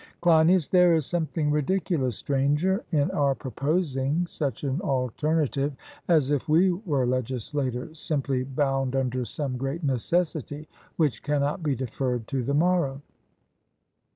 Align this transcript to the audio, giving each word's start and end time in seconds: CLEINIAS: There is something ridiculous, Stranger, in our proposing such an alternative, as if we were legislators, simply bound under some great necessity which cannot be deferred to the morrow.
CLEINIAS: 0.21 0.69
There 0.69 0.95
is 0.95 1.05
something 1.05 1.51
ridiculous, 1.51 2.15
Stranger, 2.15 2.83
in 2.91 3.11
our 3.11 3.35
proposing 3.35 4.25
such 4.25 4.63
an 4.63 4.81
alternative, 4.81 5.75
as 6.07 6.31
if 6.31 6.49
we 6.49 6.71
were 6.71 7.05
legislators, 7.05 7.99
simply 7.99 8.41
bound 8.43 8.95
under 8.95 9.23
some 9.25 9.57
great 9.57 9.83
necessity 9.83 10.67
which 10.95 11.21
cannot 11.21 11.61
be 11.61 11.75
deferred 11.75 12.25
to 12.29 12.41
the 12.41 12.55
morrow. 12.55 13.03